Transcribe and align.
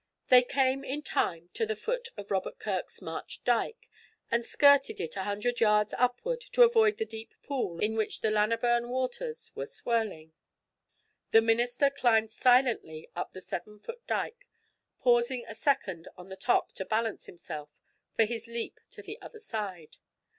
They 0.29 0.41
came 0.41 0.83
in 0.83 1.03
time 1.03 1.49
to 1.53 1.63
the 1.63 1.75
foot 1.75 2.07
of 2.17 2.31
Robert 2.31 2.57
Kirk's 2.57 3.03
march 3.03 3.43
dyke, 3.43 3.87
and 4.31 4.43
skirted 4.43 4.99
it 4.99 5.15
a 5.15 5.25
hundred 5.25 5.59
yards 5.59 5.93
upward 5.95 6.41
to 6.53 6.63
avoid 6.63 6.97
the 6.97 7.05
deep 7.05 7.35
pool 7.43 7.79
in 7.79 7.95
which 7.95 8.21
the 8.21 8.29
Laneburn 8.31 8.89
waters 8.89 9.51
were 9.53 9.67
swirling. 9.67 10.33
The 11.29 11.41
minister 11.41 11.91
climbed 11.91 12.31
silently 12.31 13.11
up 13.15 13.33
the 13.33 13.41
seven 13.41 13.77
foot 13.77 14.01
dyke, 14.07 14.47
pausing 15.01 15.45
a 15.47 15.53
second 15.53 16.07
on 16.17 16.29
the 16.29 16.35
top 16.35 16.71
to 16.71 16.85
balance 16.85 17.27
himself 17.27 17.69
for 18.15 18.23
his 18.25 18.47
leap 18.47 18.79
to 18.89 19.03
the 19.03 19.21
other 19.21 19.39
side. 19.39 19.97